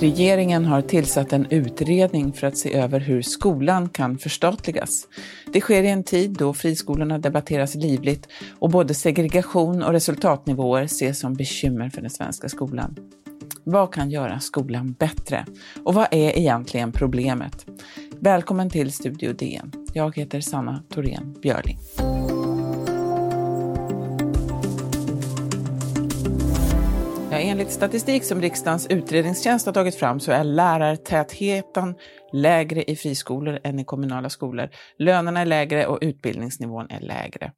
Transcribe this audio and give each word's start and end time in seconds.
Regeringen 0.00 0.64
har 0.64 0.82
tillsatt 0.82 1.32
en 1.32 1.46
utredning 1.50 2.32
för 2.32 2.46
att 2.46 2.58
se 2.58 2.74
över 2.74 3.00
hur 3.00 3.22
skolan 3.22 3.88
kan 3.88 4.18
förstatligas. 4.18 5.08
Det 5.52 5.60
sker 5.60 5.82
i 5.82 5.88
en 5.88 6.04
tid 6.04 6.30
då 6.30 6.54
friskolorna 6.54 7.18
debatteras 7.18 7.74
livligt 7.74 8.28
och 8.58 8.70
både 8.70 8.94
segregation 8.94 9.82
och 9.82 9.92
resultatnivåer 9.92 10.82
ses 10.82 11.20
som 11.20 11.34
bekymmer 11.34 11.90
för 11.90 12.00
den 12.00 12.10
svenska 12.10 12.48
skolan. 12.48 12.96
Vad 13.68 13.92
kan 13.92 14.10
göra 14.10 14.40
skolan 14.40 14.92
bättre? 14.92 15.46
Och 15.84 15.94
vad 15.94 16.06
är 16.10 16.38
egentligen 16.38 16.92
problemet? 16.92 17.66
Välkommen 18.20 18.70
till 18.70 18.92
Studio 18.92 19.32
DN. 19.32 19.72
Jag 19.92 20.16
heter 20.16 20.40
Sanna 20.40 20.82
Thorén 20.88 21.36
Björling. 21.42 21.78
Ja, 27.36 27.42
enligt 27.42 27.70
statistik 27.70 28.24
som 28.24 28.40
riksdagens 28.40 28.86
utredningstjänst 28.86 29.66
har 29.66 29.72
tagit 29.72 29.94
fram 29.94 30.20
så 30.20 30.32
är 30.32 30.44
lärartätheten 30.44 31.94
lägre 32.32 32.84
i 32.84 32.96
friskolor 32.96 33.58
än 33.64 33.78
i 33.78 33.84
kommunala 33.84 34.30
skolor. 34.30 34.68
Lönerna 34.98 35.40
är 35.40 35.44
lägre 35.44 35.86
och 35.86 35.98
utbildningsnivån 36.00 36.86
är 36.90 37.00
lägre. 37.00 37.52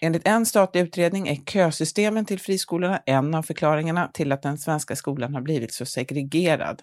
Enligt 0.00 0.28
en 0.28 0.46
statlig 0.46 0.80
utredning 0.80 1.28
är 1.28 1.36
kösystemen 1.36 2.24
till 2.24 2.40
friskolorna 2.40 3.02
en 3.06 3.34
av 3.34 3.42
förklaringarna 3.42 4.10
till 4.14 4.32
att 4.32 4.42
den 4.42 4.58
svenska 4.58 4.96
skolan 4.96 5.34
har 5.34 5.42
blivit 5.42 5.72
så 5.72 5.86
segregerad. 5.86 6.82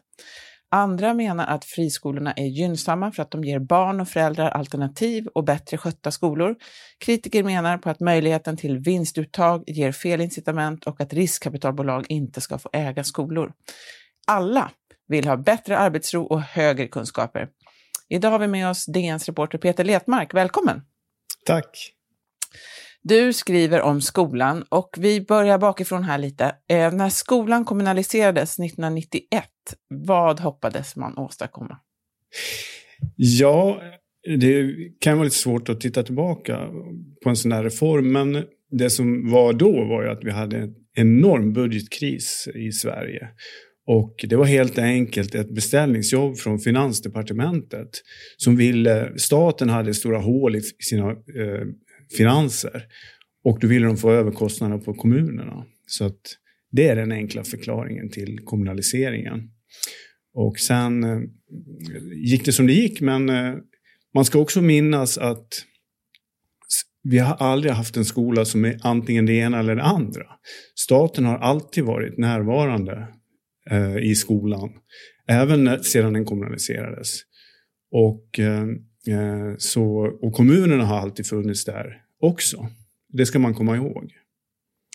Andra 0.73 1.13
menar 1.13 1.45
att 1.47 1.65
friskolorna 1.65 2.31
är 2.31 2.45
gynnsamma 2.45 3.11
för 3.11 3.23
att 3.23 3.31
de 3.31 3.43
ger 3.43 3.59
barn 3.59 4.01
och 4.01 4.07
föräldrar 4.07 4.49
alternativ 4.49 5.27
och 5.27 5.43
bättre 5.43 5.77
skötta 5.77 6.11
skolor. 6.11 6.55
Kritiker 7.05 7.43
menar 7.43 7.77
på 7.77 7.89
att 7.89 7.99
möjligheten 7.99 8.57
till 8.57 8.77
vinstuttag 8.77 9.63
ger 9.67 9.91
fel 9.91 10.21
incitament 10.21 10.87
och 10.87 11.01
att 11.01 11.13
riskkapitalbolag 11.13 12.05
inte 12.09 12.41
ska 12.41 12.57
få 12.57 12.69
äga 12.73 13.03
skolor. 13.03 13.53
Alla 14.27 14.71
vill 15.07 15.27
ha 15.27 15.37
bättre 15.37 15.77
arbetsro 15.77 16.23
och 16.23 16.41
högre 16.41 16.87
kunskaper. 16.87 17.47
Idag 18.09 18.31
har 18.31 18.39
vi 18.39 18.47
med 18.47 18.69
oss 18.69 18.85
DNs 18.85 19.25
reporter 19.25 19.57
Peter 19.57 19.83
Letmark. 19.83 20.33
Välkommen! 20.33 20.81
Tack! 21.45 21.93
Du 23.03 23.33
skriver 23.33 23.81
om 23.81 24.01
skolan 24.01 24.63
och 24.69 24.95
vi 24.97 25.21
börjar 25.21 25.57
bakifrån 25.57 26.03
här 26.03 26.17
lite. 26.17 26.55
Eh, 26.69 26.91
när 26.91 27.09
skolan 27.09 27.65
kommunaliserades 27.65 28.59
1991, 28.59 29.45
vad 29.87 30.39
hoppades 30.39 30.95
man 30.95 31.17
åstadkomma? 31.17 31.77
Ja, 33.15 33.81
det 34.39 34.75
kan 34.99 35.17
vara 35.17 35.23
lite 35.23 35.35
svårt 35.35 35.69
att 35.69 35.81
titta 35.81 36.03
tillbaka 36.03 36.69
på 37.23 37.29
en 37.29 37.35
sån 37.35 37.51
här 37.51 37.63
reform, 37.63 38.11
men 38.11 38.43
det 38.71 38.89
som 38.89 39.31
var 39.31 39.53
då 39.53 39.85
var 39.85 40.03
ju 40.03 40.09
att 40.09 40.23
vi 40.23 40.31
hade 40.31 40.57
en 40.57 40.75
enorm 40.93 41.53
budgetkris 41.53 42.47
i 42.55 42.71
Sverige. 42.71 43.29
Och 43.87 44.25
det 44.29 44.35
var 44.35 44.45
helt 44.45 44.77
enkelt 44.77 45.35
ett 45.35 45.49
beställningsjobb 45.49 46.37
från 46.37 46.59
Finansdepartementet 46.59 47.89
som 48.37 48.55
ville, 48.55 49.17
staten 49.17 49.69
hade 49.69 49.93
stora 49.93 50.19
hål 50.19 50.55
i 50.55 50.61
sina 50.61 51.09
eh, 51.11 51.67
finanser. 52.17 52.85
Och 53.43 53.59
då 53.59 53.67
ville 53.67 53.85
de 53.85 53.97
få 53.97 54.11
överkostnaderna 54.11 54.81
på 54.81 54.93
kommunerna. 54.93 55.65
Så 55.87 56.05
att 56.05 56.21
det 56.71 56.87
är 56.87 56.95
den 56.95 57.11
enkla 57.11 57.43
förklaringen 57.43 58.09
till 58.09 58.39
kommunaliseringen. 58.45 59.49
Och 60.33 60.59
sen 60.59 61.03
eh, 61.03 61.19
gick 62.25 62.45
det 62.45 62.51
som 62.51 62.67
det 62.67 62.73
gick, 62.73 63.01
men 63.01 63.29
eh, 63.29 63.53
man 64.13 64.25
ska 64.25 64.39
också 64.39 64.61
minnas 64.61 65.17
att 65.17 65.47
vi 67.03 67.19
har 67.19 67.35
aldrig 67.35 67.73
haft 67.73 67.97
en 67.97 68.05
skola 68.05 68.45
som 68.45 68.65
är 68.65 68.79
antingen 68.83 69.25
det 69.25 69.33
ena 69.33 69.59
eller 69.59 69.75
det 69.75 69.83
andra. 69.83 70.25
Staten 70.75 71.25
har 71.25 71.37
alltid 71.37 71.83
varit 71.83 72.17
närvarande 72.17 73.07
eh, 73.69 73.97
i 73.97 74.15
skolan, 74.15 74.69
även 75.27 75.83
sedan 75.83 76.13
den 76.13 76.25
kommunaliserades. 76.25 77.21
Och 77.91 78.39
eh, 78.39 78.65
Eh, 79.07 79.55
så, 79.57 79.83
och 80.21 80.33
kommunerna 80.33 80.85
har 80.85 80.99
alltid 80.99 81.27
funnits 81.27 81.65
där 81.65 82.01
också. 82.19 82.67
Det 83.09 83.25
ska 83.25 83.39
man 83.39 83.53
komma 83.53 83.75
ihåg. 83.75 84.11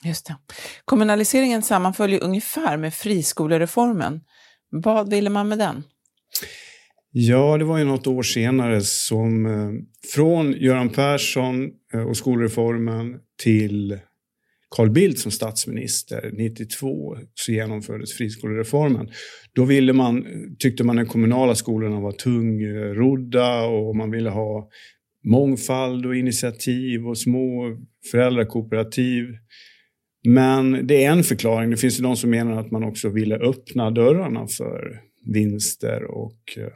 Just 0.05 0.27
det. 0.27 0.37
Kommunaliseringen 0.85 1.63
sammanföljer 1.63 2.25
ungefär 2.25 2.77
med 2.77 2.95
friskolereformen. 2.95 4.21
Vad 4.71 5.11
ville 5.11 5.31
man 5.31 5.49
med 5.49 5.59
den? 5.59 5.83
Ja, 7.13 7.59
det 7.59 7.65
var 7.65 7.79
ju 7.79 7.85
något 7.85 8.07
år 8.07 8.23
senare 8.23 8.81
som 8.81 9.47
eh, 9.47 9.71
från 10.15 10.53
Göran 10.53 10.89
Persson 10.89 11.71
eh, 11.95 12.01
och 12.01 12.17
skolreformen 12.17 13.17
till 13.43 13.99
Carl 14.77 14.91
Bildt 14.91 15.19
som 15.19 15.33
statsminister 15.33 16.31
92 16.33 17.17
så 17.35 17.53
genomfördes 17.53 18.13
friskolereformen. 18.13 19.11
Då 19.53 19.65
ville 19.65 19.93
man, 19.93 20.25
tyckte 20.59 20.85
man 20.85 20.99
att 20.99 21.05
de 21.05 21.11
kommunala 21.11 21.55
skolorna 21.55 22.01
var 22.01 22.13
tungrodda 22.13 23.65
och 23.65 23.97
man 23.97 24.11
ville 24.11 24.31
ha 24.31 24.69
mångfald 25.25 26.07
och 26.07 26.17
initiativ 26.17 27.07
och 27.07 27.19
små 27.19 27.77
föräldrakooperativ. 28.11 29.25
Men 30.27 30.87
det 30.87 31.05
är 31.05 31.11
en 31.11 31.25
förklaring. 31.25 31.71
Det 31.71 31.77
finns 31.77 31.99
ju 31.99 32.03
de 32.03 32.17
som 32.17 32.31
menar 32.31 32.61
att 32.61 32.71
man 32.71 32.85
också 32.85 33.09
ville 33.09 33.37
öppna 33.37 33.91
dörrarna 33.91 34.47
för 34.47 35.01
vinster 35.27 36.05
och 36.05 36.39
eh, 36.57 36.73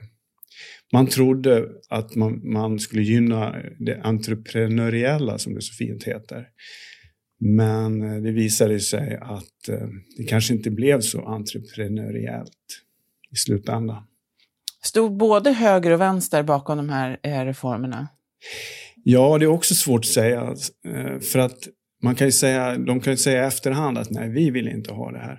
man 0.92 1.06
trodde 1.06 1.68
att 1.88 2.14
man, 2.14 2.52
man 2.52 2.78
skulle 2.78 3.02
gynna 3.02 3.56
det 3.78 4.00
entreprenöriella, 4.02 5.38
som 5.38 5.54
det 5.54 5.62
så 5.62 5.74
fint 5.74 6.04
heter. 6.04 6.46
Men 7.40 8.02
eh, 8.02 8.22
det 8.22 8.32
visade 8.32 8.80
sig 8.80 9.18
att 9.22 9.68
eh, 9.68 9.88
det 10.16 10.24
kanske 10.24 10.54
inte 10.54 10.70
blev 10.70 11.00
så 11.00 11.20
entreprenöriellt 11.26 12.82
i 13.32 13.36
slutändan. 13.36 14.02
Stod 14.82 15.16
både 15.16 15.52
höger 15.52 15.90
och 15.90 16.00
vänster 16.00 16.42
bakom 16.42 16.76
de 16.76 16.88
här 16.88 17.44
reformerna? 17.44 18.08
Ja, 19.04 19.38
det 19.38 19.44
är 19.44 19.48
också 19.48 19.74
svårt 19.74 20.00
att 20.00 20.06
säga. 20.06 20.54
För 21.32 21.38
att 21.38 21.68
man 22.02 22.14
kan 22.14 22.26
ju 22.26 22.32
säga, 22.32 22.78
de 22.78 23.00
kan 23.00 23.12
ju 23.12 23.16
säga 23.16 23.44
i 23.44 23.46
efterhand 23.46 23.98
att 23.98 24.10
nej, 24.10 24.28
vi 24.28 24.50
vill 24.50 24.68
inte 24.68 24.92
ha 24.92 25.12
det 25.12 25.18
här. 25.18 25.38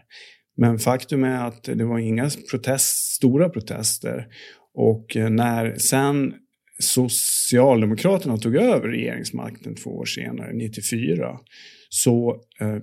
Men 0.57 0.79
faktum 0.79 1.23
är 1.23 1.47
att 1.47 1.63
det 1.63 1.85
var 1.85 1.99
inga 1.99 2.29
protest, 2.51 3.13
stora 3.15 3.49
protester. 3.49 4.27
Och 4.73 5.17
eh, 5.17 5.29
när 5.29 5.75
sen 5.75 6.33
Socialdemokraterna 6.79 8.37
tog 8.37 8.55
över 8.55 8.87
regeringsmakten 8.87 9.75
två 9.75 9.89
år 9.89 10.05
senare, 10.05 10.53
94, 10.53 11.39
så 11.89 12.41
eh, 12.61 12.77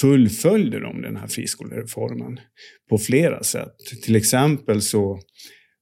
fullföljde 0.00 0.80
de 0.80 1.02
den 1.02 1.16
här 1.16 1.26
friskolereformen 1.26 2.40
på 2.90 2.98
flera 2.98 3.42
sätt. 3.42 3.76
Till 4.04 4.16
exempel 4.16 4.82
så 4.82 5.20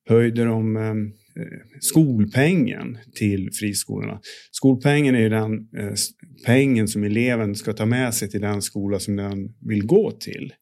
höjde 0.08 0.44
de 0.44 0.76
eh, 0.76 0.94
Eh, 1.38 1.78
skolpengen 1.80 2.98
till 3.14 3.50
friskolorna. 3.52 4.20
Skolpengen 4.50 5.14
är 5.14 5.20
ju 5.20 5.28
den 5.28 5.52
eh, 5.52 5.94
pengen 6.46 6.88
som 6.88 7.04
eleven 7.04 7.54
ska 7.54 7.72
ta 7.72 7.86
med 7.86 8.14
sig 8.14 8.30
till 8.30 8.40
den 8.40 8.62
skola 8.62 8.98
som 8.98 9.16
den 9.16 9.54
vill 9.68 9.86
gå 9.86 10.10
till. 10.10 10.52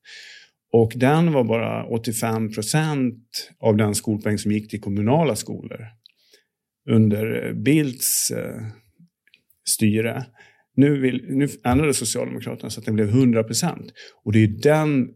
Och 0.73 0.93
den 0.97 1.33
var 1.33 1.45
bara 1.45 1.87
85 1.87 2.53
procent 2.53 3.51
av 3.59 3.77
den 3.77 3.95
skolpeng 3.95 4.39
som 4.39 4.53
gick 4.53 4.71
till 4.71 4.81
kommunala 4.81 5.37
skolor 5.37 5.81
under 6.91 7.47
eh, 7.47 7.55
Bildts 7.55 8.33
styre. 9.69 10.25
Nu, 10.77 11.01
vill, 11.01 11.25
nu 11.29 11.49
ändrade 11.65 11.95
Socialdemokraterna 11.95 12.71
så 12.71 12.81
att 12.81 12.87
den 12.87 12.95
blev 12.95 13.09
100 13.09 13.45
procent. 13.45 13.93
Och 14.25 14.33
det 14.33 14.39
är 14.39 14.49
den 14.49 15.09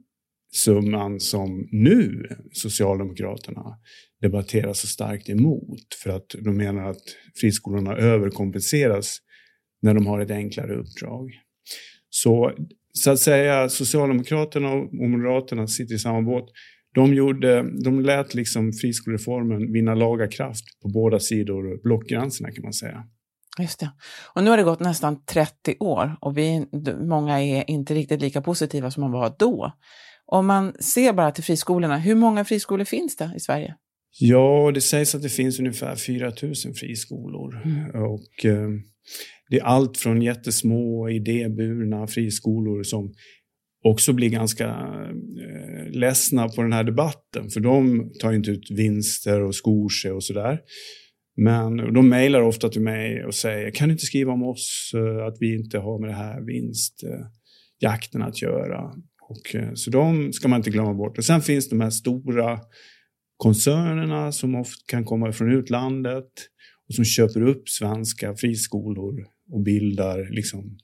summan 0.52 1.20
som 1.20 1.68
nu 1.72 2.28
Socialdemokraterna 2.52 3.78
debatterar 4.20 4.72
så 4.72 4.86
starkt 4.86 5.28
emot. 5.28 5.94
För 6.02 6.10
att 6.10 6.34
de 6.44 6.56
menar 6.56 6.90
att 6.90 7.02
friskolorna 7.40 7.96
överkompenseras 7.96 9.18
när 9.82 9.94
de 9.94 10.06
har 10.06 10.20
ett 10.20 10.30
enklare 10.30 10.74
uppdrag. 10.74 11.30
Så, 12.10 12.52
så 12.92 13.10
att 13.10 13.18
säga, 13.18 13.68
Socialdemokraterna 13.68 14.72
och 14.72 15.10
Moderaterna 15.10 15.66
sitter 15.66 15.94
i 15.94 15.98
samma 15.98 16.22
båt. 16.22 16.44
De, 16.94 17.14
gjorde, 17.14 17.82
de 17.84 18.00
lät 18.00 18.34
liksom 18.34 18.72
friskolereformen 18.72 19.72
vinna 19.72 19.94
laga 19.94 20.28
kraft 20.28 20.64
på 20.82 20.88
båda 20.88 21.20
sidor 21.20 21.82
blockgränserna 21.82 22.50
kan 22.50 22.62
man 22.62 22.72
säga. 22.72 23.04
Just 23.58 23.80
det. 23.80 23.90
Och 24.34 24.44
nu 24.44 24.50
har 24.50 24.56
det 24.56 24.62
gått 24.62 24.80
nästan 24.80 25.24
30 25.24 25.76
år 25.80 26.16
och 26.20 26.38
vi, 26.38 26.66
många 27.00 27.40
är 27.40 27.70
inte 27.70 27.94
riktigt 27.94 28.20
lika 28.20 28.42
positiva 28.42 28.90
som 28.90 29.00
man 29.00 29.12
var 29.12 29.34
då. 29.38 29.72
Om 30.32 30.46
man 30.46 30.72
ser 30.80 31.12
bara 31.12 31.30
till 31.30 31.44
friskolorna, 31.44 31.98
hur 31.98 32.14
många 32.14 32.44
friskolor 32.44 32.84
finns 32.84 33.16
det 33.16 33.32
i 33.36 33.40
Sverige? 33.40 33.74
Ja, 34.20 34.70
det 34.74 34.80
sägs 34.80 35.14
att 35.14 35.22
det 35.22 35.28
finns 35.28 35.58
ungefär 35.58 35.96
4 35.96 36.32
000 36.42 36.54
friskolor. 36.74 37.62
Mm. 37.64 38.04
Och, 38.04 38.44
eh, 38.44 38.68
det 39.50 39.56
är 39.56 39.64
allt 39.64 39.96
från 39.96 40.22
jättesmå 40.22 41.08
idéburna 41.10 42.06
friskolor 42.06 42.82
som 42.82 43.14
också 43.84 44.12
blir 44.12 44.28
ganska 44.28 44.68
eh, 44.68 45.90
ledsna 45.90 46.48
på 46.48 46.62
den 46.62 46.72
här 46.72 46.84
debatten. 46.84 47.50
För 47.50 47.60
de 47.60 48.10
tar 48.20 48.32
inte 48.32 48.50
ut 48.50 48.70
vinster 48.70 49.42
och 49.42 49.54
skor 49.54 49.88
sig 49.88 50.12
och 50.12 50.24
sådär. 50.24 50.60
Men 51.36 51.76
de 51.94 52.08
mejlar 52.08 52.42
ofta 52.42 52.68
till 52.68 52.82
mig 52.82 53.24
och 53.24 53.34
säger, 53.34 53.70
kan 53.70 53.88
du 53.88 53.92
inte 53.92 54.06
skriva 54.06 54.32
om 54.32 54.42
oss, 54.42 54.92
eh, 54.94 55.26
att 55.26 55.36
vi 55.40 55.54
inte 55.54 55.78
har 55.78 56.00
med 56.00 56.10
det 56.10 56.16
här 56.16 56.40
vinstjakten 56.40 58.22
att 58.22 58.42
göra. 58.42 58.92
Och, 59.28 59.54
eh, 59.54 59.74
så 59.74 59.90
de 59.90 60.32
ska 60.32 60.48
man 60.48 60.56
inte 60.56 60.70
glömma 60.70 60.94
bort. 60.94 61.18
Och 61.18 61.24
sen 61.24 61.40
finns 61.40 61.68
de 61.68 61.80
här 61.80 61.90
stora 61.90 62.60
koncernerna 63.36 64.32
som 64.32 64.54
ofta 64.54 64.84
kan 64.86 65.04
komma 65.04 65.32
från 65.32 65.52
utlandet 65.52 66.30
och 66.88 66.94
som 66.94 67.04
köper 67.04 67.42
upp 67.42 67.68
svenska 67.68 68.34
friskolor 68.34 69.26
och 69.52 69.62
bildar 69.62 70.28
liksom 70.30 70.78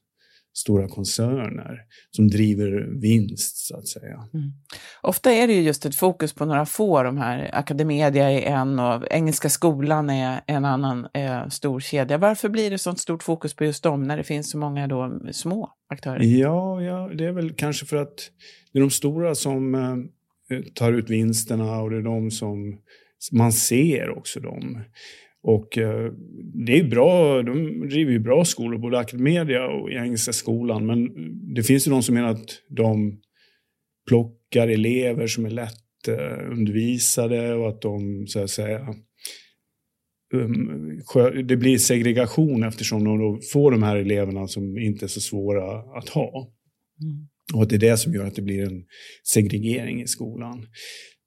stora 0.55 0.89
koncerner 0.89 1.81
som 2.11 2.29
driver 2.29 3.01
vinst, 3.01 3.67
så 3.67 3.77
att 3.77 3.89
säga. 3.89 4.15
Mm. 4.35 4.53
Ofta 5.03 5.33
är 5.33 5.47
det 5.47 5.53
ju 5.53 5.63
just 5.63 5.87
ett 5.87 5.95
fokus 5.95 6.33
på 6.33 6.45
några 6.45 6.67
få, 6.67 7.03
de 7.03 7.19
här 7.19 7.51
Academedia 7.53 8.31
är 8.31 8.43
en 8.43 8.79
och 8.79 9.03
Engelska 9.11 9.49
skolan 9.49 10.11
är 10.11 10.41
en 10.47 10.65
annan 10.65 11.07
eh, 11.15 11.49
stor 11.49 11.81
kedja. 11.81 12.19
Varför 12.19 12.49
blir 12.49 12.71
det 12.71 12.79
sånt 12.79 13.01
stort 13.01 13.23
fokus 13.23 13.55
på 13.55 13.65
just 13.65 13.83
dem 13.83 14.03
när 14.03 14.17
det 14.17 14.25
finns 14.25 14.51
så 14.51 14.59
många 14.59 14.87
då 14.87 15.21
små 15.33 15.71
aktörer? 15.89 16.23
Ja, 16.23 16.83
ja 16.83 17.11
det 17.15 17.25
är 17.25 17.33
väl 17.33 17.53
kanske 17.53 17.87
för 17.87 17.97
att 17.97 18.31
det 18.73 18.79
är 18.79 18.81
de 18.81 18.91
stora 18.91 19.35
som 19.35 19.75
eh, 19.75 20.61
tar 20.75 20.93
ut 20.93 21.11
vinsterna 21.11 21.81
och 21.81 21.91
det 21.91 21.97
är 21.97 22.03
de 22.03 22.31
som 22.31 22.79
man 23.33 23.53
ser 23.53 24.19
också 24.19 24.41
dem. 24.41 24.81
Och 25.47 25.79
eh, 25.79 26.13
det 26.67 26.79
är 26.79 26.85
bra, 26.85 27.43
de 27.43 27.89
driver 27.89 28.13
ju 28.13 28.19
bra 28.19 28.45
skolor, 28.45 28.79
både 28.79 28.99
Academedia 28.99 29.67
och 29.67 29.91
Engelska 29.93 30.33
skolan. 30.33 30.87
Men 30.87 31.09
det 31.55 31.63
finns 31.63 31.87
ju 31.87 31.91
de 31.91 32.03
som 32.03 32.15
menar 32.15 32.29
att 32.29 32.51
de 32.69 33.21
plockar 34.09 34.69
elever 34.69 35.27
som 35.27 35.47
är 35.47 35.51
lätt 35.51 36.09
eh, 36.09 36.51
undervisade 36.51 37.55
och 37.55 37.69
att 37.69 37.83
de, 37.83 38.27
så 38.27 38.43
att 38.43 38.51
säga, 38.51 38.95
um, 40.35 41.03
det 41.47 41.57
blir 41.57 41.79
segregation 41.79 42.63
eftersom 42.63 43.05
de 43.05 43.19
då 43.19 43.41
får 43.53 43.71
de 43.71 43.83
här 43.83 43.97
eleverna 43.97 44.49
som 44.49 44.79
inte 44.79 45.07
är 45.07 45.09
så 45.09 45.21
svåra 45.21 45.99
att 45.99 46.09
ha. 46.09 46.53
Mm. 47.03 47.29
Och 47.55 47.63
att 47.63 47.69
det 47.69 47.77
är 47.77 47.91
det 47.91 47.97
som 47.97 48.15
gör 48.15 48.27
att 48.27 48.35
det 48.35 48.43
blir 48.43 48.63
en 48.63 48.85
segregering 49.33 50.03
i 50.03 50.07
skolan. 50.07 50.67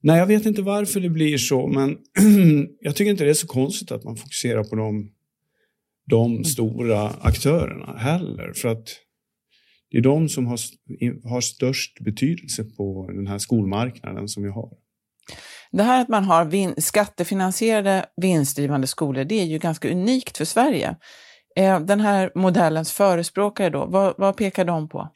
Nej, 0.07 0.19
jag 0.19 0.25
vet 0.25 0.45
inte 0.45 0.61
varför 0.61 0.99
det 0.99 1.09
blir 1.09 1.37
så, 1.37 1.67
men 1.67 1.97
jag 2.81 2.95
tycker 2.95 3.11
inte 3.11 3.23
det 3.23 3.29
är 3.29 3.33
så 3.33 3.47
konstigt 3.47 3.91
att 3.91 4.03
man 4.03 4.15
fokuserar 4.15 4.63
på 4.63 4.75
de, 4.75 5.11
de 6.09 6.31
mm. 6.31 6.43
stora 6.43 7.09
aktörerna 7.09 7.97
heller. 7.97 8.53
För 8.53 8.69
att 8.69 8.87
det 9.91 9.97
är 9.97 10.01
de 10.01 10.29
som 10.29 10.47
har, 10.47 10.59
har 11.29 11.41
störst 11.41 11.99
betydelse 11.99 12.63
på 12.63 13.09
den 13.13 13.27
här 13.27 13.37
skolmarknaden 13.37 14.27
som 14.27 14.43
vi 14.43 14.49
har. 14.49 14.69
Det 15.71 15.83
här 15.83 16.01
att 16.01 16.09
man 16.09 16.23
har 16.23 16.45
vin 16.45 16.73
skattefinansierade 16.77 18.05
vinstdrivande 18.21 18.87
skolor, 18.87 19.23
det 19.23 19.35
är 19.35 19.45
ju 19.45 19.57
ganska 19.57 19.91
unikt 19.91 20.37
för 20.37 20.45
Sverige. 20.45 20.95
Eh, 21.55 21.79
den 21.79 21.99
här 21.99 22.31
modellens 22.35 22.91
förespråkare 22.91 23.69
då, 23.69 23.85
vad, 23.85 24.13
vad 24.17 24.37
pekar 24.37 24.65
de 24.65 24.89
på? 24.89 25.09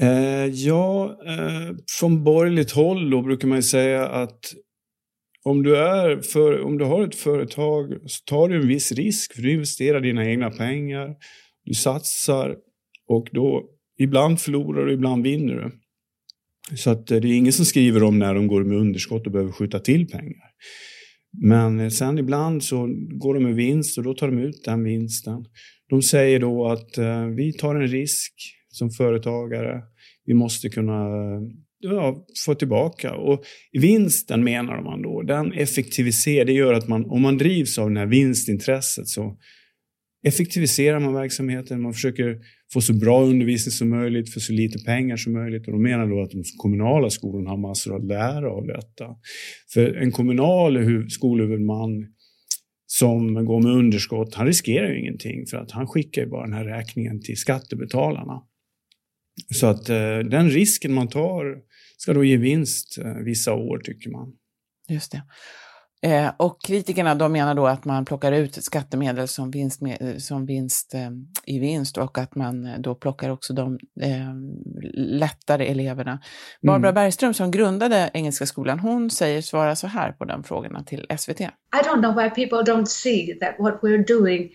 Eh, 0.00 0.46
ja, 0.46 1.18
eh, 1.26 1.76
från 2.00 2.24
borgerligt 2.24 2.70
håll 2.70 3.10
då 3.10 3.22
brukar 3.22 3.48
man 3.48 3.62
säga 3.62 4.08
att 4.08 4.40
om 5.44 5.62
du, 5.62 5.76
är 5.76 6.20
för, 6.20 6.62
om 6.62 6.78
du 6.78 6.84
har 6.84 7.06
ett 7.06 7.14
företag 7.14 7.94
så 8.06 8.24
tar 8.24 8.48
du 8.48 8.56
en 8.56 8.68
viss 8.68 8.92
risk 8.92 9.34
för 9.34 9.42
du 9.42 9.52
investerar 9.52 10.00
dina 10.00 10.30
egna 10.30 10.50
pengar. 10.50 11.14
Du 11.64 11.74
satsar 11.74 12.56
och 13.08 13.28
då 13.32 13.64
ibland 13.98 14.40
förlorar 14.40 14.86
du, 14.86 14.92
ibland 14.92 15.22
vinner 15.22 15.54
du. 15.54 15.70
Så 16.76 16.90
att 16.90 17.10
eh, 17.10 17.20
det 17.20 17.28
är 17.28 17.32
ingen 17.32 17.52
som 17.52 17.64
skriver 17.64 18.02
om 18.02 18.18
när 18.18 18.34
de 18.34 18.46
går 18.46 18.64
med 18.64 18.78
underskott 18.78 19.26
och 19.26 19.32
behöver 19.32 19.52
skjuta 19.52 19.78
till 19.78 20.08
pengar. 20.08 20.50
Men 21.42 21.80
eh, 21.80 21.88
sen 21.88 22.18
ibland 22.18 22.64
så 22.64 22.88
går 23.20 23.34
de 23.34 23.42
med 23.42 23.54
vinst 23.54 23.98
och 23.98 24.04
då 24.04 24.14
tar 24.14 24.28
de 24.28 24.38
ut 24.38 24.64
den 24.64 24.84
vinsten. 24.84 25.44
De 25.88 26.02
säger 26.02 26.40
då 26.40 26.66
att 26.66 26.98
eh, 26.98 27.26
vi 27.26 27.52
tar 27.52 27.74
en 27.74 27.88
risk 27.88 28.32
som 28.74 28.90
företagare. 28.90 29.82
Vi 30.24 30.34
måste 30.34 30.68
kunna 30.68 31.08
ja, 31.78 32.26
få 32.46 32.54
tillbaka. 32.54 33.14
Och 33.14 33.44
vinsten 33.72 34.44
menar 34.44 34.82
man 34.82 35.02
då, 35.02 35.22
den 35.22 35.52
effektiviserar, 35.52 36.44
det 36.44 36.52
gör 36.52 36.72
att 36.72 36.88
man, 36.88 37.04
om 37.04 37.22
man 37.22 37.38
drivs 37.38 37.78
av 37.78 37.90
det 37.90 37.98
här 37.98 38.06
vinstintresset 38.06 39.08
så 39.08 39.36
effektiviserar 40.26 41.00
man 41.00 41.14
verksamheten, 41.14 41.82
man 41.82 41.92
försöker 41.92 42.38
få 42.72 42.80
så 42.80 42.92
bra 42.92 43.24
undervisning 43.24 43.72
som 43.72 43.88
möjligt 43.88 44.32
för 44.32 44.40
så 44.40 44.52
lite 44.52 44.84
pengar 44.84 45.16
som 45.16 45.32
möjligt. 45.32 45.66
Och 45.66 45.72
de 45.72 45.82
menar 45.82 46.06
då 46.06 46.22
att 46.22 46.30
de 46.30 46.42
kommunala 46.58 47.10
skolorna 47.10 47.50
har 47.50 47.56
massor 47.56 47.96
att 47.96 48.04
lära 48.04 48.50
av 48.50 48.66
detta. 48.66 49.06
För 49.74 49.94
en 49.94 50.12
kommunal 50.12 51.10
skolhuvudman 51.10 52.06
som 52.86 53.44
går 53.44 53.62
med 53.62 53.72
underskott, 53.72 54.34
han 54.34 54.46
riskerar 54.46 54.88
ju 54.88 55.00
ingenting 55.00 55.46
för 55.46 55.56
att 55.56 55.70
han 55.70 55.86
skickar 55.86 56.22
ju 56.22 56.28
bara 56.28 56.44
den 56.44 56.52
här 56.52 56.64
räkningen 56.64 57.20
till 57.20 57.36
skattebetalarna. 57.36 58.42
Så 59.54 59.66
att 59.66 59.88
eh, 59.88 60.18
den 60.18 60.50
risken 60.50 60.94
man 60.94 61.08
tar 61.08 61.56
ska 61.96 62.12
då 62.12 62.24
ge 62.24 62.36
vinst 62.36 62.98
eh, 62.98 63.14
vissa 63.14 63.54
år, 63.54 63.78
tycker 63.78 64.10
man. 64.10 64.32
Just 64.88 65.12
det. 65.12 65.22
Eh, 66.04 66.32
och 66.36 66.62
kritikerna 66.62 67.14
de 67.14 67.32
menar 67.32 67.54
då 67.54 67.66
att 67.66 67.84
man 67.84 68.04
plockar 68.04 68.32
ut 68.32 68.64
skattemedel 68.64 69.28
som 69.28 69.50
vinst, 69.50 69.80
med, 69.80 70.22
som 70.22 70.46
vinst 70.46 70.94
eh, 70.94 71.10
i 71.46 71.58
vinst 71.58 71.98
och 71.98 72.18
att 72.18 72.34
man 72.34 72.66
eh, 72.66 72.78
då 72.78 72.94
plockar 72.94 73.30
också 73.30 73.52
de 73.52 73.78
eh, 74.00 74.34
lättare 74.94 75.66
eleverna. 75.66 76.20
Barbara 76.62 76.90
mm. 76.90 76.94
Bergström 76.94 77.34
som 77.34 77.50
grundade 77.50 78.10
Engelska 78.14 78.46
skolan, 78.46 78.78
hon 78.78 79.10
säger 79.10 79.42
svara 79.42 79.76
så 79.76 79.86
här 79.86 80.12
på 80.12 80.24
de 80.24 80.44
frågorna 80.44 80.82
till 80.82 81.06
SVT. 81.18 81.40
I 81.40 81.48
don't 81.84 82.00
know 82.00 82.14
why 82.14 82.30
people 82.30 82.72
don't 82.72 82.86
see 82.86 83.38
that 83.40 83.54
what 83.58 83.80
we're 83.82 84.06
doing 84.06 84.50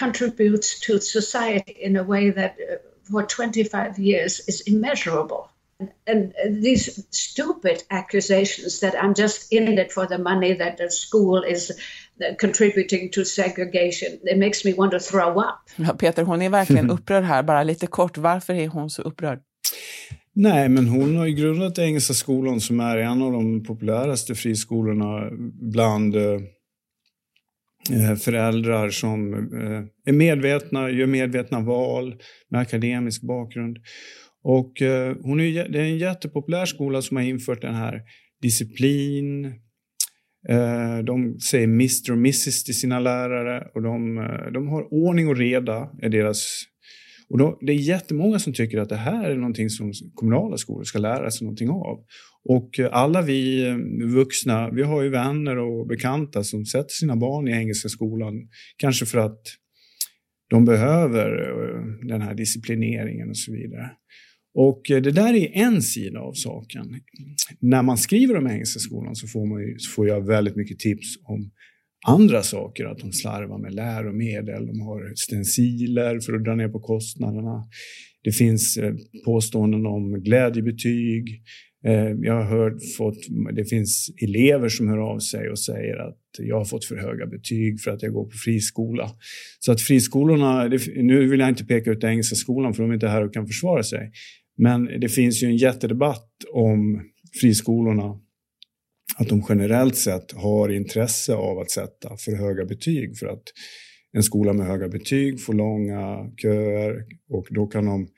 contributes 0.00 0.80
to 0.80 0.98
society 0.98 1.72
in 1.78 1.96
a 1.96 2.02
way 2.02 2.32
that 2.32 2.50
uh, 2.50 2.87
for 3.10 3.22
25 3.22 3.98
years 3.98 4.40
is 4.48 4.60
immeasurable. 4.66 5.50
And 6.06 6.32
these 6.62 7.06
stupid 7.10 7.84
accusations 7.90 8.80
that 8.80 8.94
I'm 8.94 9.14
just 9.14 9.52
in 9.52 9.78
it 9.78 9.92
for 9.92 10.06
the 10.06 10.18
money, 10.18 10.54
that 10.54 10.76
the 10.76 10.90
school 10.90 11.44
is 11.44 11.70
contributing 12.38 13.10
to 13.12 13.24
segregation, 13.24 14.18
it 14.24 14.38
makes 14.38 14.64
me 14.64 14.74
want 14.74 14.92
to 14.92 15.00
throw 15.00 15.38
up. 15.38 15.60
Ja, 15.76 15.94
Peter, 15.94 16.22
hon 16.22 16.42
är 16.42 16.50
verkligen 16.50 16.90
upprörd 16.98 17.24
här. 17.24 17.42
Bara 17.42 17.62
lite 17.62 17.86
kort, 17.86 18.18
varför 18.18 18.54
är 18.54 18.68
hon 18.68 18.90
så 18.90 19.02
upprörd? 19.02 19.40
Nej, 20.32 20.68
men 20.68 20.88
hon 20.88 21.16
har 21.16 21.26
ju 21.26 21.32
grundat 21.32 21.78
Engelska 21.78 22.14
skolan 22.14 22.60
som 22.60 22.80
är 22.80 22.96
en 22.96 23.22
av 23.22 23.32
de 23.32 23.64
populäraste 23.64 24.34
friskolorna 24.34 25.28
bland 25.60 26.16
Eh, 26.16 26.40
Eh, 27.90 28.14
föräldrar 28.16 28.90
som 28.90 29.34
eh, 29.34 30.12
är 30.12 30.12
medvetna, 30.12 30.90
gör 30.90 31.06
medvetna 31.06 31.60
val 31.60 32.16
med 32.50 32.60
akademisk 32.60 33.22
bakgrund. 33.22 33.78
Och 34.44 34.82
eh, 34.82 35.16
hon 35.22 35.40
är, 35.40 35.68
det 35.68 35.78
är 35.78 35.84
en 35.84 35.98
jättepopulär 35.98 36.66
skola 36.66 37.02
som 37.02 37.16
har 37.16 37.24
infört 37.24 37.62
den 37.62 37.74
här 37.74 38.02
disciplin. 38.42 39.54
De 41.04 41.38
säger 41.40 41.64
Mr 41.64 42.10
och 42.10 42.16
Mrs 42.16 42.64
till 42.64 42.78
sina 42.78 43.00
lärare 43.00 43.66
och 43.74 43.82
de, 43.82 44.14
de 44.54 44.68
har 44.68 44.92
ordning 44.92 45.28
och 45.28 45.36
reda. 45.36 45.90
Är 46.02 46.08
deras, 46.08 46.62
och 47.30 47.38
då, 47.38 47.58
det 47.60 47.72
är 47.72 47.76
jättemånga 47.76 48.38
som 48.38 48.52
tycker 48.52 48.78
att 48.78 48.88
det 48.88 48.96
här 48.96 49.30
är 49.30 49.36
någonting 49.36 49.70
som 49.70 49.92
kommunala 50.14 50.56
skolor 50.56 50.84
ska 50.84 50.98
lära 50.98 51.30
sig 51.30 51.44
någonting 51.44 51.70
av. 51.70 52.04
Och 52.44 52.78
eh, 52.78 52.88
alla 52.92 53.22
vi 53.22 53.68
eh, 53.68 53.76
vuxna, 54.06 54.70
vi 54.70 54.82
har 54.82 55.02
ju 55.02 55.08
vänner 55.08 55.56
och 55.56 55.86
bekanta 55.86 56.44
som 56.44 56.64
sätter 56.66 56.90
sina 56.90 57.16
barn 57.16 57.48
i 57.48 57.52
Engelska 57.52 57.88
skolan. 57.88 58.34
Kanske 58.76 59.06
för 59.06 59.18
att 59.18 59.40
de 60.50 60.64
behöver 60.64 61.28
eh, 61.28 62.08
den 62.08 62.22
här 62.22 62.34
disciplineringen 62.34 63.30
och 63.30 63.36
så 63.36 63.52
vidare. 63.52 63.90
Och 64.54 64.82
det 64.86 65.10
där 65.10 65.34
är 65.34 65.50
en 65.52 65.82
sida 65.82 66.20
av 66.20 66.32
saken. 66.32 67.00
När 67.60 67.82
man 67.82 67.98
skriver 67.98 68.36
om 68.36 68.46
Engelska 68.46 68.80
skolan 68.80 69.16
så 69.16 69.26
får, 69.26 69.46
man 69.46 69.60
ju, 69.60 69.78
så 69.78 69.90
får 69.90 70.08
jag 70.08 70.26
väldigt 70.26 70.56
mycket 70.56 70.78
tips 70.78 71.06
om 71.22 71.50
andra 72.06 72.42
saker, 72.42 72.84
att 72.84 72.98
de 72.98 73.12
slarvar 73.12 73.58
med 73.58 73.74
läromedel, 73.74 74.66
de 74.66 74.80
har 74.80 75.12
stenciler 75.16 76.20
för 76.20 76.32
att 76.32 76.44
dra 76.44 76.54
ner 76.54 76.68
på 76.68 76.80
kostnaderna. 76.80 77.64
Det 78.24 78.32
finns 78.32 78.76
eh, 78.76 78.94
påståenden 79.24 79.86
om 79.86 80.22
glädjebetyg, 80.22 81.42
eh, 81.84 82.10
jag 82.22 82.34
har 82.34 82.44
hört, 82.44 82.82
fått, 82.96 83.18
det 83.52 83.64
finns 83.64 84.10
elever 84.22 84.68
som 84.68 84.88
hör 84.88 84.98
av 84.98 85.18
sig 85.18 85.50
och 85.50 85.58
säger 85.58 85.96
att 86.08 86.18
jag 86.38 86.56
har 86.56 86.64
fått 86.64 86.84
för 86.84 86.96
höga 86.96 87.26
betyg 87.26 87.80
för 87.80 87.90
att 87.90 88.02
jag 88.02 88.12
går 88.12 88.24
på 88.24 88.36
friskola. 88.44 89.10
Så 89.60 89.72
att 89.72 89.80
friskolorna, 89.80 90.64
nu 90.96 91.28
vill 91.28 91.40
jag 91.40 91.48
inte 91.48 91.64
peka 91.64 91.90
ut 91.90 92.04
Engelska 92.04 92.36
skolan 92.36 92.74
för 92.74 92.82
de 92.82 92.90
är 92.90 92.94
inte 92.94 93.08
här 93.08 93.24
och 93.24 93.34
kan 93.34 93.46
försvara 93.46 93.82
sig. 93.82 94.10
Men 94.56 95.00
det 95.00 95.08
finns 95.08 95.42
ju 95.42 95.46
en 95.46 95.56
jättedebatt 95.56 96.30
om 96.52 97.02
friskolorna, 97.40 98.20
att 99.18 99.28
de 99.28 99.44
generellt 99.48 99.96
sett 99.96 100.32
har 100.32 100.68
intresse 100.68 101.34
av 101.34 101.58
att 101.58 101.70
sätta 101.70 102.16
för 102.16 102.32
höga 102.32 102.64
betyg 102.64 103.18
för 103.18 103.26
att 103.26 103.42
en 104.12 104.22
skola 104.22 104.52
med 104.52 104.66
höga 104.66 104.88
betyg 104.88 105.40
får 105.40 105.52
långa 105.52 106.30
köer 106.42 107.04
och 107.30 107.46
då 107.50 107.66
kan 107.66 107.86
de 107.86 108.08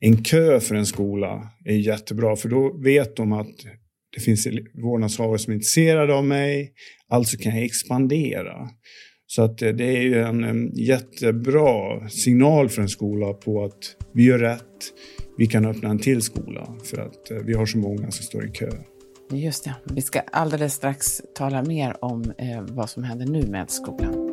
en 0.00 0.24
kö 0.24 0.60
för 0.60 0.74
en 0.74 0.86
skola 0.86 1.48
är 1.64 1.76
jättebra, 1.76 2.36
för 2.36 2.48
då 2.48 2.78
vet 2.78 3.16
de 3.16 3.32
att 3.32 3.54
det 4.14 4.20
finns 4.20 4.48
vårdnadshavare 4.74 5.38
som 5.38 5.50
är 5.50 5.54
intresserade 5.54 6.14
av 6.14 6.24
mig, 6.24 6.72
alltså 7.08 7.36
kan 7.36 7.56
jag 7.56 7.64
expandera. 7.64 8.68
Så 9.26 9.42
att 9.42 9.62
eh, 9.62 9.68
det 9.68 9.84
är 9.84 10.02
ju 10.02 10.20
en, 10.20 10.44
en 10.44 10.72
jättebra 10.74 12.08
signal 12.08 12.68
för 12.68 12.82
en 12.82 12.88
skola 12.88 13.32
på 13.32 13.64
att 13.64 13.96
vi 14.14 14.24
gör 14.24 14.38
rätt, 14.38 14.92
vi 15.38 15.46
kan 15.46 15.66
öppna 15.66 15.90
en 15.90 15.98
till 15.98 16.22
skola 16.22 16.76
för 16.84 16.98
att 16.98 17.30
eh, 17.30 17.38
vi 17.38 17.54
har 17.54 17.66
så 17.66 17.78
många 17.78 18.10
som 18.10 18.24
står 18.24 18.46
i 18.46 18.50
kö. 18.50 18.70
Just 19.30 19.64
det. 19.64 19.74
Vi 19.84 20.02
ska 20.02 20.20
alldeles 20.20 20.74
strax 20.74 21.22
tala 21.34 21.62
mer 21.62 22.04
om 22.04 22.32
eh, 22.38 22.60
vad 22.60 22.90
som 22.90 23.04
händer 23.04 23.26
nu 23.26 23.46
med 23.46 23.70
skolan. 23.70 24.32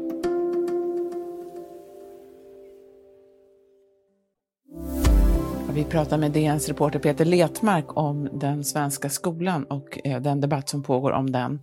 Vi 5.74 5.84
pratar 5.84 6.18
med 6.18 6.32
DNs 6.32 6.68
reporter 6.68 7.00
Peter 7.00 7.26
Letmark 7.26 7.98
om 7.98 8.30
den 8.40 8.64
svenska 8.64 9.10
skolan 9.10 9.64
och 9.64 10.00
eh, 10.04 10.22
den 10.22 10.42
debatt 10.42 10.70
som 10.70 10.84
pågår 10.84 11.12
om 11.12 11.32
den. 11.32 11.60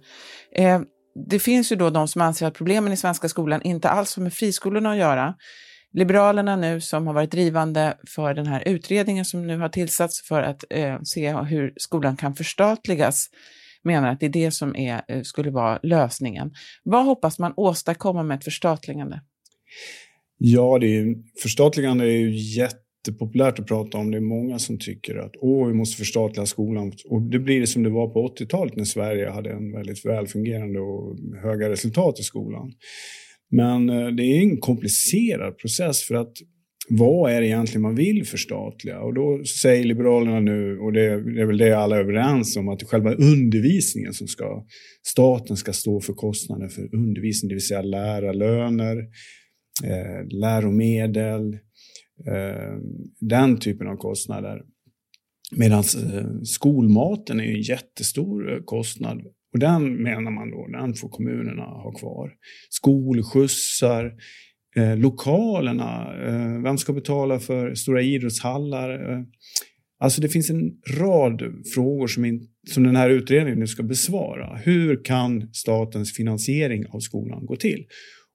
Eh, 0.53 0.81
det 1.29 1.39
finns 1.39 1.73
ju 1.73 1.77
då 1.77 1.91
de 1.91 2.09
som 2.09 2.21
anser 2.21 2.47
att 2.47 2.55
problemen 2.55 2.93
i 2.93 2.97
svenska 2.97 3.29
skolan 3.29 3.63
inte 3.63 3.89
alls 3.89 4.17
har 4.17 4.23
med 4.23 4.33
friskolorna 4.33 4.91
att 4.91 4.97
göra. 4.97 5.35
Liberalerna 5.93 6.57
nu 6.57 6.81
som 6.81 7.07
har 7.07 7.15
varit 7.15 7.31
drivande 7.31 7.97
för 8.07 8.35
den 8.35 8.47
här 8.47 8.69
utredningen 8.69 9.25
som 9.25 9.47
nu 9.47 9.59
har 9.59 9.69
tillsatts 9.69 10.29
för 10.29 10.43
att 10.43 10.65
eh, 10.71 10.99
se 11.03 11.33
hur 11.33 11.73
skolan 11.77 12.17
kan 12.17 12.35
förstatligas 12.35 13.27
menar 13.83 14.13
att 14.13 14.21
det 14.21 14.27
är 14.27 14.31
det 14.31 14.51
som 14.51 14.77
är, 14.77 15.03
eh, 15.09 15.23
skulle 15.23 15.51
vara 15.51 15.81
lösningen. 15.83 16.53
Vad 16.83 17.05
hoppas 17.05 17.39
man 17.39 17.53
åstadkomma 17.57 18.23
med 18.23 18.39
ett 18.39 18.45
förstatligande? 18.45 19.21
Ja, 20.39 20.79
det 20.79 20.97
är, 20.97 21.15
förstatligande 21.43 22.05
är 22.05 22.19
ju 22.19 22.37
jättepopulärt 22.37 23.59
att 23.59 23.67
prata 23.67 23.99
om. 23.99 24.11
Det 24.11 24.17
är 24.17 24.21
många 24.21 24.59
som 24.59 24.79
tycker 24.79 25.17
att 25.17 25.33
Åh, 25.41 25.67
vi 25.67 25.75
måste 25.75 25.97
förstatliga 25.97 26.47
skolan. 26.47 26.93
Och 27.09 27.23
det 27.23 27.39
blir 27.39 27.61
det 27.61 27.67
som 27.67 27.83
det 27.83 27.91
var 27.91 28.09
på 28.09 28.29
80-talet 28.29 28.77
när 28.77 28.85
Sverige 28.85 29.31
hade 29.31 29.51
en 29.51 29.73
väldigt 29.73 30.07
välfungerande 30.07 30.81
och 30.81 31.17
höga 31.43 31.71
resultat 31.71 32.21
i 32.21 32.23
skolan. 32.23 32.73
Men 33.51 33.91
eh, 33.91 34.09
det 34.09 34.23
är 34.23 34.43
en 34.43 34.57
komplicerad 34.61 35.59
process 35.59 36.03
för 36.03 36.15
att 36.15 36.33
vad 36.93 37.33
är 37.33 37.41
det 37.41 37.47
egentligen 37.47 37.83
man 37.83 37.95
vill 37.95 38.27
förstatliga? 38.27 39.01
Och 39.01 39.15
då 39.15 39.45
säger 39.45 39.85
Liberalerna 39.85 40.41
nu, 40.41 40.79
och 40.79 40.93
det 40.93 41.05
är 41.05 41.47
väl 41.47 41.59
det 41.59 41.73
alla 41.73 41.97
är 41.97 42.01
överens 42.01 42.57
om, 42.57 42.69
att 42.69 42.83
själva 42.83 43.15
undervisningen 43.15 44.13
som 44.13 44.27
ska, 44.27 44.67
staten 45.07 45.57
ska 45.57 45.73
stå 45.73 46.01
för 46.01 46.13
kostnaden 46.13 46.69
för 46.69 46.95
undervisning, 46.95 47.49
det 47.49 47.55
vill 47.55 47.67
säga 47.67 47.83
lärarlöner, 47.83 48.97
eh, 49.85 50.27
läromedel, 50.29 51.55
eh, 52.27 52.79
den 53.21 53.59
typen 53.59 53.89
av 53.89 53.97
kostnader. 53.97 54.63
Medan 55.57 55.79
eh, 55.79 56.27
skolmaten 56.43 57.41
är 57.41 57.45
en 57.45 57.63
jättestor 57.63 58.53
eh, 58.53 58.63
kostnad 58.65 59.23
och 59.53 59.59
den 59.59 60.03
menar 60.03 60.31
man 60.31 60.51
då, 60.51 60.67
den 60.67 60.95
får 60.95 61.09
kommunerna 61.09 61.63
ha 61.63 61.93
kvar. 61.93 62.33
Skolskjutsar, 62.71 64.15
eh, 64.77 64.97
lokalerna, 64.97 66.15
eh, 66.27 66.63
vem 66.63 66.79
ska 66.79 66.93
betala 66.93 67.39
för 67.39 67.75
stora 67.75 68.03
idrottshallar? 68.03 69.13
Eh, 69.13 69.23
alltså 69.99 70.21
det 70.21 70.29
finns 70.29 70.51
en 70.51 70.71
rad 70.99 71.43
frågor 71.75 72.07
som, 72.07 72.25
in, 72.25 72.49
som 72.69 72.83
den 72.83 72.97
här 72.97 73.11
utredningen 73.11 73.59
nu 73.59 73.67
ska 73.67 73.83
besvara. 73.83 74.57
Hur 74.57 75.05
kan 75.05 75.55
statens 75.55 76.13
finansiering 76.13 76.87
av 76.87 77.01
skolan 77.01 77.47
gå 77.47 77.57
till? 77.57 77.87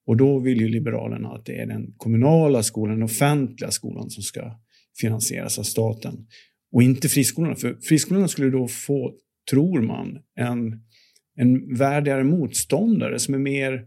Och 0.08 0.18
då 0.18 0.40
vill 0.40 0.62
ju 0.62 0.68
Liberalerna 0.68 1.30
att 1.30 1.46
det 1.46 1.56
är 1.56 1.66
den 1.66 1.94
kommunala 1.98 2.64
skolan, 2.64 2.96
den 2.96 3.04
offentliga 3.04 3.72
skolan 3.72 4.10
som 4.10 4.24
ska 4.24 4.60
finansieras 5.02 5.60
av 5.60 5.64
staten 5.64 6.28
och 6.72 6.84
inte 6.84 7.10
friskolorna. 7.10 7.56
För 7.56 7.78
friskolorna 7.82 8.28
skulle 8.28 8.50
då 8.50 8.68
få, 8.68 9.14
tror 9.52 9.82
man, 9.82 10.18
en 10.40 10.82
en 11.36 11.76
värdigare 11.76 12.24
motståndare 12.24 13.20
som 13.20 13.34
är 13.34 13.40
mer 13.40 13.86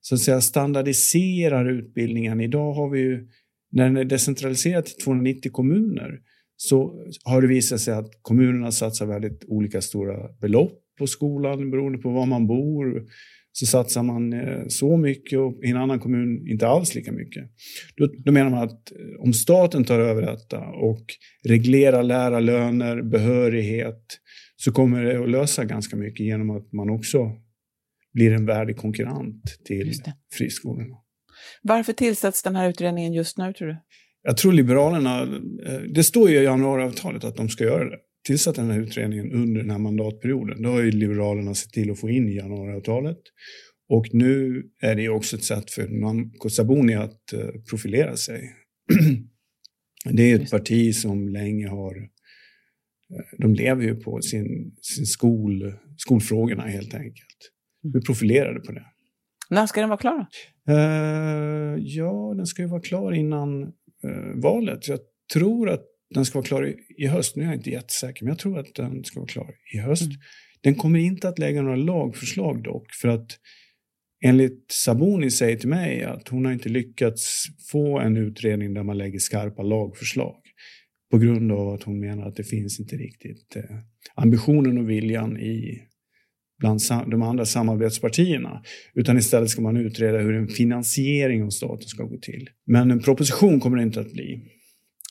så 0.00 0.14
att 0.14 0.20
säga, 0.20 0.40
standardiserar 0.40 1.70
utbildningen. 1.70 2.40
Idag 2.40 2.72
har 2.72 2.90
vi 2.90 3.00
ju, 3.00 3.28
när 3.72 3.84
den 3.84 3.96
är 3.96 4.04
decentraliserad 4.04 4.84
till 4.84 5.04
290 5.04 5.52
kommuner, 5.52 6.20
så 6.56 7.06
har 7.24 7.42
det 7.42 7.48
visat 7.48 7.80
sig 7.80 7.94
att 7.94 8.10
kommunerna 8.22 8.72
satsar 8.72 9.06
väldigt 9.06 9.44
olika 9.48 9.80
stora 9.80 10.28
belopp 10.40 10.80
på 10.98 11.06
skolan 11.06 11.70
beroende 11.70 11.98
på 11.98 12.10
var 12.10 12.26
man 12.26 12.46
bor. 12.46 13.02
Så 13.52 13.66
satsar 13.66 14.02
man 14.02 14.32
eh, 14.32 14.66
så 14.68 14.96
mycket 14.96 15.38
och 15.38 15.64
i 15.64 15.70
en 15.70 15.76
annan 15.76 16.00
kommun 16.00 16.48
inte 16.48 16.68
alls 16.68 16.94
lika 16.94 17.12
mycket. 17.12 17.44
Då, 17.96 18.08
då 18.24 18.32
menar 18.32 18.50
man 18.50 18.62
att 18.62 18.92
eh, 18.92 19.20
om 19.20 19.32
staten 19.32 19.84
tar 19.84 20.00
över 20.00 20.22
detta 20.22 20.60
och 20.60 21.04
reglerar 21.48 22.02
lärarlöner, 22.02 23.02
behörighet, 23.02 24.04
så 24.56 24.72
kommer 24.72 25.04
det 25.04 25.22
att 25.22 25.30
lösa 25.30 25.64
ganska 25.64 25.96
mycket 25.96 26.26
genom 26.26 26.50
att 26.50 26.72
man 26.72 26.90
också 26.90 27.30
blir 28.12 28.32
en 28.32 28.46
värdig 28.46 28.76
konkurrent 28.76 29.42
till 29.64 29.92
friskolorna. 30.32 30.96
Varför 31.62 31.92
tillsätts 31.92 32.42
den 32.42 32.56
här 32.56 32.68
utredningen 32.68 33.12
just 33.12 33.38
nu, 33.38 33.52
tror 33.52 33.68
du? 33.68 33.76
Jag 34.22 34.36
tror 34.36 34.52
Liberalerna, 34.52 35.22
eh, 35.66 35.80
det 35.94 36.04
står 36.04 36.30
ju 36.30 36.38
i 36.38 36.44
januariavtalet 36.44 37.24
att 37.24 37.36
de 37.36 37.48
ska 37.48 37.64
göra 37.64 37.90
det, 37.90 37.98
tillsätta 38.26 38.62
den 38.62 38.70
här 38.70 38.80
utredningen 38.80 39.32
under 39.32 39.60
den 39.60 39.70
här 39.70 39.78
mandatperioden. 39.78 40.62
Det 40.62 40.68
har 40.68 40.82
ju 40.82 40.90
Liberalerna 40.90 41.54
sett 41.54 41.72
till 41.72 41.90
att 41.90 42.00
få 42.00 42.10
in 42.10 42.28
i 42.28 42.36
januariavtalet. 42.36 43.18
Och 43.88 44.06
nu 44.12 44.62
är 44.80 44.94
det 44.94 45.08
också 45.08 45.36
ett 45.36 45.44
sätt 45.44 45.70
för 45.70 45.88
Nyamko 45.88 46.50
Sabuni 46.50 46.94
att 46.94 47.32
eh, 47.32 47.48
profilera 47.70 48.16
sig. 48.16 48.52
Det 50.12 50.32
är 50.32 50.40
ett 50.40 50.50
parti 50.50 50.94
som 50.94 51.28
länge 51.28 51.68
har 51.68 52.08
de 53.38 53.54
lever 53.54 53.82
ju 53.82 53.96
på 53.96 54.20
sin, 54.20 54.76
sin 54.80 55.06
skol, 55.06 55.72
skolfrågorna 55.96 56.62
helt 56.62 56.94
enkelt. 56.94 57.50
Vi 57.82 57.88
mm. 57.88 58.02
profilerade 58.02 58.60
på 58.60 58.72
det. 58.72 58.84
När 59.50 59.66
ska 59.66 59.80
den 59.80 59.88
vara 59.88 60.00
klar? 60.00 60.26
Uh, 60.70 61.78
ja, 61.78 62.34
den 62.36 62.46
ska 62.46 62.62
ju 62.62 62.68
vara 62.68 62.80
klar 62.80 63.12
innan 63.12 63.62
uh, 63.64 64.42
valet. 64.42 64.88
Jag 64.88 64.98
tror 65.32 65.70
att 65.70 65.84
den 66.14 66.24
ska 66.24 66.38
vara 66.38 66.46
klar 66.46 66.66
i, 66.66 66.76
i, 66.96 67.06
höst. 67.06 67.36
Nu 67.36 67.42
är 67.42 67.46
jag 67.46 67.56
inte 67.56 67.70
jättesäker, 67.70 68.24
men 68.24 68.32
jag 68.32 68.38
tror 68.38 68.58
att 68.58 68.74
den 68.74 69.04
ska 69.04 69.20
vara 69.20 69.28
klar 69.28 69.54
i 69.74 69.78
höst. 69.78 70.02
Mm. 70.02 70.16
Den 70.62 70.74
kommer 70.74 70.98
inte 70.98 71.28
att 71.28 71.38
lägga 71.38 71.62
några 71.62 71.76
lagförslag 71.76 72.62
dock, 72.62 72.92
för 72.92 73.08
att 73.08 73.38
enligt 74.24 74.72
Saboni 74.72 75.30
säger 75.30 75.56
till 75.56 75.68
mig 75.68 76.02
att 76.02 76.28
hon 76.28 76.44
har 76.44 76.52
inte 76.52 76.68
lyckats 76.68 77.44
få 77.72 77.98
en 77.98 78.16
utredning 78.16 78.74
där 78.74 78.82
man 78.82 78.98
lägger 78.98 79.18
skarpa 79.18 79.62
lagförslag 79.62 80.43
på 81.14 81.18
grund 81.18 81.52
av 81.52 81.68
att 81.68 81.82
hon 81.82 82.00
menar 82.00 82.28
att 82.28 82.36
det 82.36 82.44
finns 82.44 82.80
inte 82.80 82.96
riktigt 82.96 83.56
eh, 83.56 83.62
ambitionen 84.14 84.78
och 84.78 84.90
viljan 84.90 85.36
i 85.36 85.82
bland 86.58 86.80
de 87.06 87.22
andra 87.22 87.44
samarbetspartierna. 87.44 88.62
Utan 88.94 89.18
istället 89.18 89.50
ska 89.50 89.62
man 89.62 89.76
utreda 89.76 90.18
hur 90.18 90.34
en 90.34 90.48
finansiering 90.48 91.44
av 91.44 91.50
staten 91.50 91.88
ska 91.88 92.02
gå 92.04 92.18
till. 92.18 92.48
Men 92.66 92.90
en 92.90 93.02
proposition 93.02 93.60
kommer 93.60 93.76
det 93.76 93.82
inte 93.82 94.00
att 94.00 94.12
bli. 94.12 94.42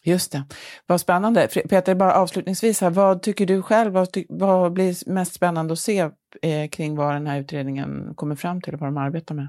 Just 0.03 0.31
det. 0.31 0.43
Vad 0.88 1.01
spännande. 1.01 1.48
Peter, 1.69 1.95
bara 1.95 2.13
avslutningsvis 2.13 2.81
här, 2.81 2.89
vad 2.89 3.22
tycker 3.22 3.45
du 3.45 3.62
själv, 3.62 3.93
vad, 3.93 4.07
vad 4.29 4.74
blir 4.74 5.10
mest 5.10 5.33
spännande 5.33 5.74
att 5.74 5.79
se 5.79 6.00
eh, 6.41 6.69
kring 6.72 6.95
vad 6.95 7.13
den 7.13 7.27
här 7.27 7.39
utredningen 7.39 8.13
kommer 8.15 8.36
fram 8.36 8.62
till 8.62 8.74
och 8.74 8.79
vad 8.79 8.88
de 8.88 8.98
arbetar 8.98 9.36
med? 9.36 9.48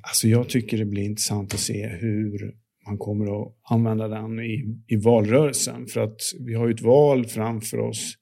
Alltså 0.00 0.28
jag 0.28 0.48
tycker 0.48 0.78
det 0.78 0.84
blir 0.84 1.02
intressant 1.02 1.54
att 1.54 1.60
se 1.60 1.86
hur 1.86 2.54
man 2.86 2.98
kommer 2.98 3.42
att 3.42 3.54
använda 3.70 4.08
den 4.08 4.40
i, 4.40 4.78
i 4.86 4.96
valrörelsen. 4.96 5.86
För 5.86 6.00
att 6.00 6.20
vi 6.46 6.54
har 6.54 6.66
ju 6.66 6.74
ett 6.74 6.82
val 6.82 7.26
framför 7.26 7.78
oss 7.78 8.14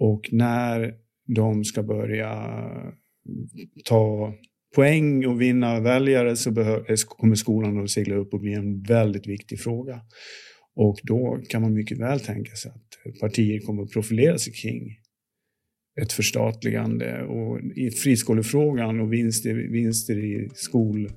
och 0.00 0.28
när 0.32 0.94
de 1.26 1.64
ska 1.64 1.82
börja 1.82 2.32
ta 3.84 4.34
poäng 4.74 5.26
och 5.26 5.40
vinna 5.40 5.80
väljare 5.80 6.36
så 6.36 6.60
eh, 6.60 6.96
kommer 7.08 7.34
skolan 7.34 7.82
att 7.82 7.90
segla 7.90 8.14
upp 8.14 8.34
och 8.34 8.40
bli 8.40 8.54
en 8.54 8.82
väldigt 8.82 9.26
viktig 9.26 9.60
fråga. 9.60 10.00
Och 10.76 10.98
då 11.02 11.40
kan 11.48 11.62
man 11.62 11.74
mycket 11.74 11.98
väl 11.98 12.20
tänka 12.20 12.54
sig 12.54 12.70
att 12.70 13.20
partier 13.20 13.60
kommer 13.60 13.82
att 13.82 13.90
profilera 13.90 14.38
sig 14.38 14.52
kring 14.52 14.96
ett 16.02 16.12
förstatligande 16.12 17.22
och 17.22 17.60
i 17.76 17.90
friskolefrågan 17.90 19.00
och 19.00 19.12
vinster, 19.12 19.54
vinster 19.54 20.18
i 20.18 20.48
skol, 20.54 21.08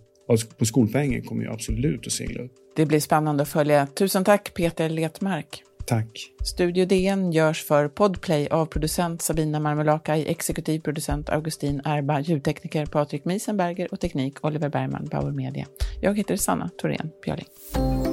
på 0.58 0.66
skolpengen 0.66 1.22
kommer 1.22 1.44
ju 1.44 1.52
absolut 1.52 2.08
att 2.08 2.14
segla 2.14 2.44
upp. 2.44 2.52
Det 2.76 2.86
blir 2.86 3.00
spännande 3.00 3.44
att 3.44 3.50
följa. 3.50 3.88
Tusen 3.88 4.24
tack 4.24 4.54
Peter 4.54 4.90
Letmark. 4.90 5.64
Tack. 5.86 6.32
Studio 6.44 6.86
DN 6.86 7.32
görs 7.32 7.64
för 7.64 7.88
Podplay 7.88 8.48
av 8.48 8.66
producent 8.66 9.22
Sabina 9.22 9.60
Marmelakai, 9.60 10.26
exekutiv 10.28 10.80
producent 10.80 11.30
Augustin 11.30 11.82
Erba, 11.86 12.20
ljudtekniker 12.20 12.86
Patrik 12.86 13.26
Miesenberger 13.26 13.88
och 13.94 14.00
teknik 14.00 14.46
Oliver 14.46 14.70
Bergman, 14.70 15.08
Bauer 15.12 15.32
Media. 15.32 15.66
Jag 16.02 16.18
heter 16.18 16.36
Sanna 16.36 16.70
Thorén 16.82 17.10
Björling. 17.24 18.11